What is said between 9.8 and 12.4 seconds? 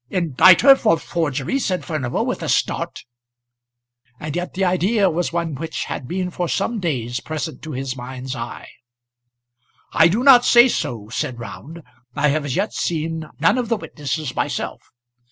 "I do not say so," said Round. "I